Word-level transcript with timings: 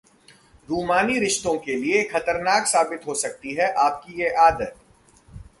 रूमानी 0.69 1.17
रिश्तों 1.19 1.57
के 1.57 1.75
लिए 1.75 2.03
खतरनाक 2.03 2.67
साबित 2.67 3.05
हो 3.07 3.13
सकती 3.15 3.53
है 3.53 3.71
आपकी 3.79 4.21
ये 4.21 4.29
आदत 4.39 4.75